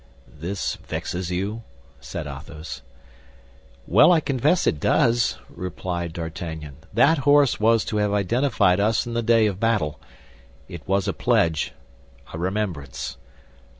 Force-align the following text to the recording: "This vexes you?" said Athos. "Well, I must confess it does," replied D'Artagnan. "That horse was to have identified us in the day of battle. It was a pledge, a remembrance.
"This 0.27 0.77
vexes 0.77 1.29
you?" 1.29 1.61
said 1.99 2.25
Athos. 2.25 2.81
"Well, 3.85 4.11
I 4.11 4.15
must 4.15 4.25
confess 4.25 4.65
it 4.65 4.79
does," 4.79 5.37
replied 5.47 6.13
D'Artagnan. 6.13 6.77
"That 6.91 7.19
horse 7.19 7.59
was 7.59 7.85
to 7.85 7.97
have 7.97 8.11
identified 8.11 8.79
us 8.79 9.05
in 9.05 9.13
the 9.13 9.21
day 9.21 9.45
of 9.45 9.59
battle. 9.59 9.99
It 10.67 10.81
was 10.87 11.07
a 11.07 11.13
pledge, 11.13 11.73
a 12.33 12.39
remembrance. 12.39 13.17